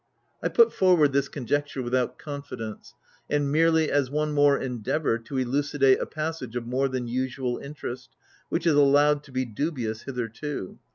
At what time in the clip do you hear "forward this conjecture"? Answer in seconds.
0.73-1.83